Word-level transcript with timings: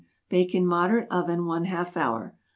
Bake 0.29 0.55
in 0.55 0.65
moderate 0.65 1.07
oven 1.11 1.45
one 1.45 1.65
half 1.65 1.95
hour. 1.95 2.35